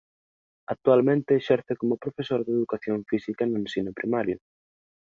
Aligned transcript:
Actualmente 0.67 1.35
exerce 1.35 1.75
como 1.77 1.95
profesor 1.97 2.43
de 2.43 2.53
Educación 2.53 3.05
Física 3.05 3.45
no 3.45 3.59
ensino 3.59 3.93
primario. 3.93 4.39